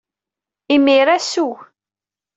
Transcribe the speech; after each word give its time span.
Imir-a, 0.75 1.17
sew! 1.19 1.53